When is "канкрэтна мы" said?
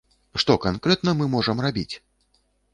0.63-1.29